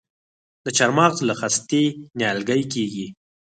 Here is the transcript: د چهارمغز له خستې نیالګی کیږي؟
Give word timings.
د 0.65 0.65
چهارمغز 0.77 1.19
له 1.29 1.33
خستې 1.39 1.83
نیالګی 2.17 2.63
کیږي؟ 2.73 3.07